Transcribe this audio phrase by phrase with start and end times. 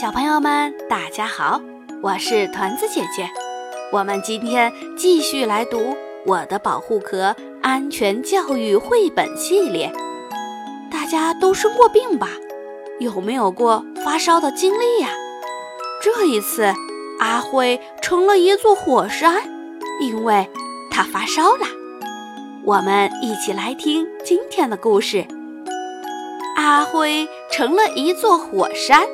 [0.00, 1.60] 小朋友们，大家好，
[2.02, 3.30] 我是团子姐姐。
[3.92, 5.78] 我们今天继续来读
[6.26, 9.92] 《我的保护壳安全教育绘本》系列。
[10.90, 12.26] 大家都生过病吧？
[12.98, 15.10] 有没有过发烧的经历呀？
[16.02, 16.74] 这一次，
[17.20, 19.44] 阿辉成了一座火山，
[20.00, 20.50] 因为
[20.90, 21.66] 他发烧了。
[22.64, 25.24] 我们一起来听今天的故事：
[26.56, 29.06] 阿辉成了一座火山。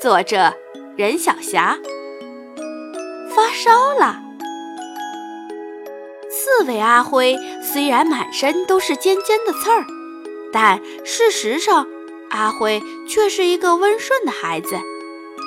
[0.00, 0.54] 作者
[0.96, 1.76] 任小霞。
[3.36, 4.16] 发烧了。
[6.30, 9.84] 刺猬阿辉虽然满身都是尖尖的刺儿，
[10.54, 11.86] 但事实上，
[12.30, 14.78] 阿辉却是一个温顺的孩子。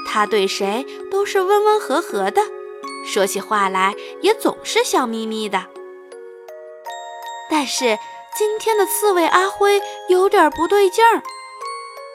[0.07, 2.43] 他对谁都是温温和和的，
[3.07, 5.65] 说起话来也总是笑眯眯的。
[7.49, 7.97] 但是
[8.37, 11.23] 今天的刺猬阿辉有点不对劲儿。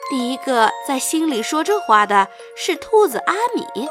[0.09, 3.87] 第一个在心里说这话的是兔子阿米。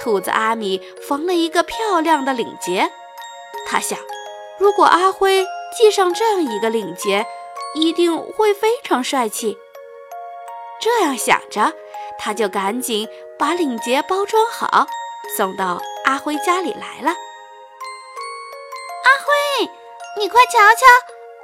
[0.00, 2.90] 兔子阿米缝了一个漂亮的领结，
[3.66, 3.98] 他想，
[4.58, 7.26] 如果阿辉系上这样一个领结，
[7.74, 9.56] 一定会非常帅气。
[10.80, 11.72] 这样想着，
[12.18, 13.08] 他就赶紧
[13.38, 14.86] 把领结包装好，
[15.36, 17.10] 送到阿辉家里来了。
[19.04, 19.70] 阿辉，
[20.18, 20.86] 你快瞧瞧，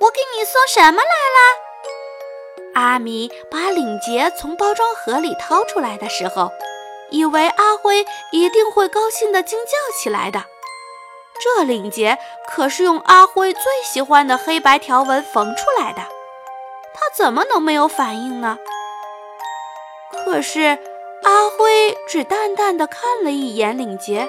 [0.01, 1.64] 我给你送什么来了？
[2.75, 6.51] 阿米把领结从包装盒里掏出来的时候，
[7.11, 10.45] 以为阿辉一定会高兴地惊叫起来的。
[11.41, 16.03] 这领结可是用阿辉最喜欢的黑白条纹缝出来的，
[16.95, 18.59] 他怎么能没有反应呢？
[20.25, 20.79] 可是
[21.25, 24.29] 阿辉只淡淡的看了一眼领结，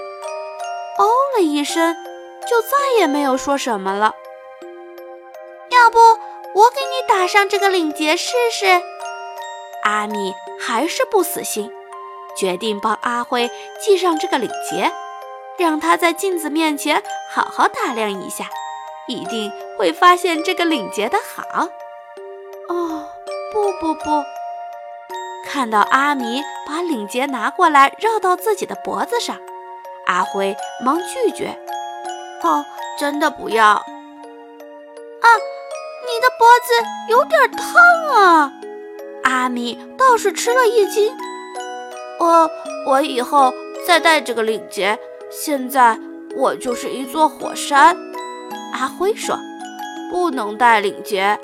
[0.98, 1.08] 哦
[1.38, 1.96] 了一声，
[2.48, 4.16] 就再也没有说什么了。
[5.70, 6.00] 要不？
[6.56, 8.82] 我给你打上这个领结试试。
[9.84, 11.70] 阿米还是不死心，
[12.38, 14.94] 决定帮阿辉系上这个领结，
[15.60, 18.46] 让他在镜子面前好好打量一下，
[19.08, 21.68] 一定会发现这个领结的好。
[22.70, 23.10] 哦，
[23.52, 24.24] 不不不！
[25.46, 29.38] 看到阿米把领结拿过来绕到自己的脖子上，
[30.08, 31.60] 阿辉忙拒绝
[32.44, 32.66] ：“哦，
[32.98, 33.66] 真的不要。”
[35.22, 35.28] 啊
[36.26, 36.74] 的脖子
[37.12, 38.52] 有点烫啊！
[39.24, 41.16] 阿米倒是吃了一惊。
[42.20, 42.50] 我
[42.88, 43.54] 我以后
[43.86, 44.98] 再戴这个领结。
[45.30, 46.00] 现在
[46.36, 47.96] 我就是一座火山。
[48.74, 49.38] 阿辉说
[50.12, 51.38] ：“不能戴领结。”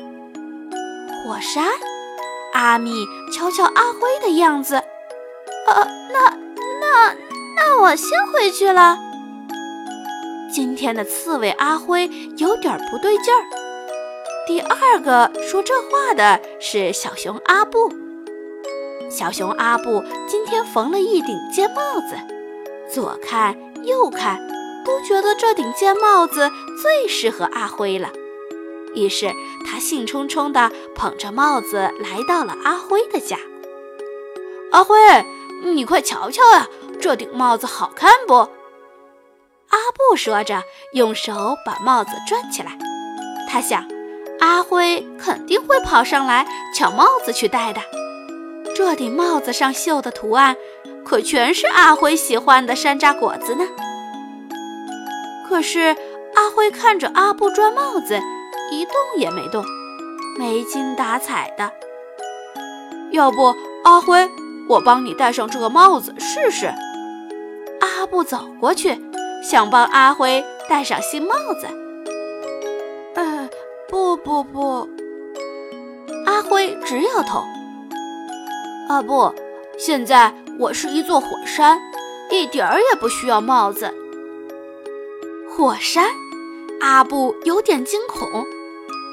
[1.23, 1.65] 火山？
[2.53, 4.75] 阿米瞧瞧阿辉的样子。
[4.75, 6.37] 呃，那
[6.79, 7.15] 那
[7.55, 8.97] 那我先回去了。
[10.51, 13.60] 今天的刺猬阿辉有点不对劲儿。
[14.47, 17.91] 第二个说这话的是小熊阿布。
[19.09, 22.17] 小熊阿布今天缝了一顶尖帽子，
[22.91, 24.39] 左看右看，
[24.83, 26.49] 都觉得这顶尖帽子
[26.81, 28.09] 最适合阿辉了。
[28.95, 29.31] 于是
[29.65, 33.37] 他兴冲冲地捧着帽子来到了阿辉的家。
[34.71, 34.97] 阿辉，
[35.63, 36.67] 你快瞧瞧啊，
[36.99, 38.33] 这顶帽子好看不？
[38.35, 40.63] 阿布说着，
[40.93, 42.77] 用手把帽子转起来。
[43.47, 43.85] 他想。
[44.41, 47.79] 阿辉肯定会跑上来抢帽子去戴的。
[48.75, 50.55] 这顶帽子上绣的图案，
[51.05, 53.63] 可全是阿辉喜欢的山楂果子呢。
[55.47, 55.95] 可是
[56.35, 58.19] 阿辉看着阿布转帽子，
[58.71, 59.63] 一动也没动，
[60.39, 61.71] 没精打采的。
[63.11, 63.53] 要不，
[63.83, 64.29] 阿辉，
[64.69, 66.73] 我帮你戴上这个帽子试试。
[67.81, 68.97] 阿布走过去，
[69.43, 71.67] 想帮阿辉戴上新帽子。
[73.91, 74.87] 不不不，
[76.25, 77.43] 阿辉直摇头。
[78.87, 79.35] 啊不，
[79.77, 81.77] 现在我是一座火山，
[82.29, 83.93] 一点儿也不需要帽子。
[85.49, 86.05] 火山，
[86.79, 88.45] 阿布有点惊恐，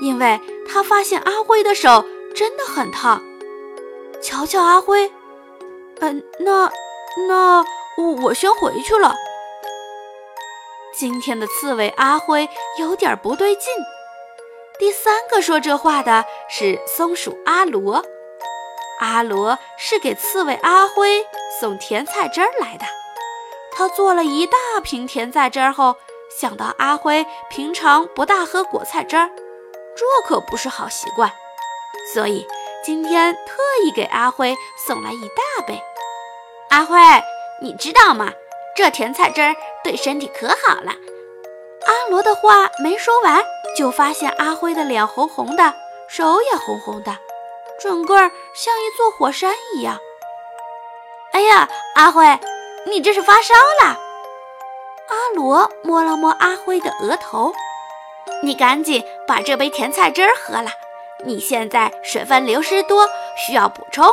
[0.00, 3.20] 因为他发现阿辉的手真的很烫。
[4.22, 5.10] 瞧瞧阿辉，
[5.98, 6.70] 嗯，那
[7.26, 7.64] 那
[7.96, 9.12] 我我先回去了。
[10.94, 12.48] 今天的刺猬阿辉
[12.78, 13.64] 有点不对劲。
[14.78, 18.04] 第三个说这话的是松鼠阿罗，
[19.00, 21.26] 阿罗是给刺猬阿辉
[21.60, 22.86] 送甜菜汁儿来的。
[23.72, 25.96] 他做了一大瓶甜菜汁儿后，
[26.40, 29.28] 想到阿辉平常不大喝果菜汁儿，
[29.96, 31.32] 这可不是好习惯，
[32.14, 32.46] 所以
[32.84, 35.82] 今天特意给阿辉送来一大杯。
[36.70, 36.96] 阿辉，
[37.60, 38.32] 你知道吗？
[38.76, 40.92] 这甜菜汁儿对身体可好了。
[41.86, 43.42] 阿罗的话没说完。
[43.76, 45.74] 就发现阿辉的脸红红的，
[46.08, 47.16] 手也红红的，
[47.80, 48.16] 整个
[48.54, 49.98] 像一座火山一样。
[51.32, 52.38] 哎呀，阿辉，
[52.86, 53.98] 你这是发烧了！
[55.08, 57.52] 阿罗摸了摸阿辉的额头，
[58.42, 60.70] 你赶紧把这杯甜菜汁喝了，
[61.24, 64.04] 你现在水分流失多，需要补充。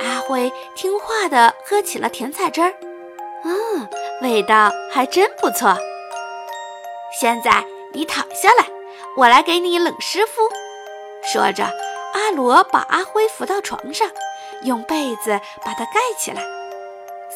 [0.00, 2.74] 阿辉听话的喝起了甜菜汁儿，
[3.44, 3.88] 嗯，
[4.22, 5.76] 味道还真不错。
[7.18, 7.64] 现在
[7.96, 8.66] 你躺下来，
[9.16, 10.42] 我来给你冷湿敷。
[11.32, 11.64] 说着，
[12.12, 14.06] 阿罗把阿辉扶到床上，
[14.64, 16.42] 用被子把它盖起来。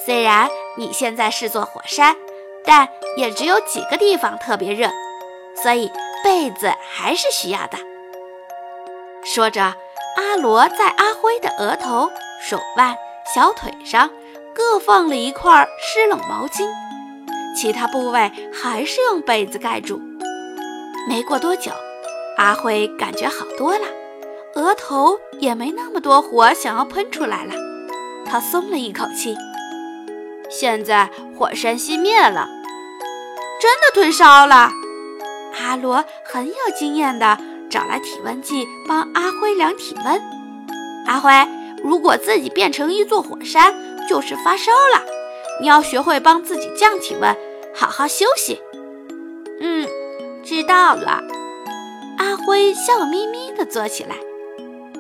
[0.04, 2.14] 虽然你现在是座火山。
[2.62, 2.86] 但
[3.16, 4.86] 也只有几个地方特别热，
[5.62, 5.90] 所以
[6.22, 7.78] 被子还是需要的。
[9.24, 9.62] 说着，
[10.18, 12.94] 阿罗在阿辉的额头、手腕、
[13.34, 14.10] 小腿上
[14.54, 16.68] 各放了一块湿冷毛巾，
[17.58, 19.98] 其他部位还是用被子盖住。
[21.08, 21.72] 没过多久，
[22.36, 23.84] 阿辉感觉好多了，
[24.54, 27.54] 额头也没那么多火想要喷出来了，
[28.24, 29.34] 他松了一口气。
[30.48, 32.48] 现在火山熄灭了，
[33.60, 34.70] 真的退烧了。
[35.58, 37.38] 阿罗很有经验的
[37.70, 40.20] 找来体温计帮阿辉量体温。
[41.06, 41.30] 阿辉，
[41.82, 43.74] 如果自己变成一座火山，
[44.08, 45.02] 就是发烧了。
[45.60, 47.36] 你要学会帮自己降体温，
[47.74, 48.60] 好好休息。
[50.50, 51.22] 知道了。
[52.18, 54.16] 阿辉笑眯眯地坐起来。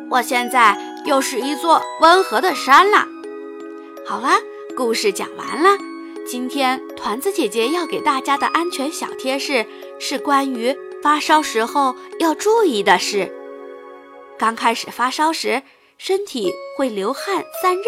[0.08, 3.04] 我现在又是一座温和的山了。
[4.06, 4.28] 好了。
[4.76, 5.76] 故事讲完了，
[6.24, 9.66] 今天团子姐姐要给大家的安全小贴士
[9.98, 13.34] 是关于发烧时候要注意的事。
[14.38, 15.62] 刚开始发烧时，
[15.98, 17.82] 身体会流汗散热，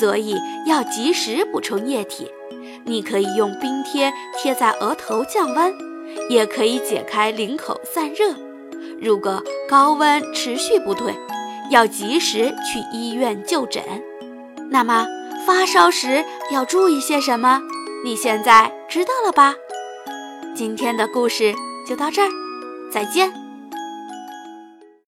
[0.00, 0.36] 所以
[0.66, 2.28] 要及时补充液体。
[2.84, 5.72] 你可以用冰贴贴在额头降温，
[6.32, 8.34] 也可以解开领口散热。
[9.00, 11.14] 如果高温持续不退，
[11.70, 13.82] 要及时去医院就诊。
[14.70, 15.06] 那么。
[15.44, 17.60] 发烧时要注意些什么？
[18.04, 19.56] 你现在知道了吧？
[20.54, 21.52] 今天的故事
[21.84, 22.28] 就到这儿，
[22.92, 23.41] 再见。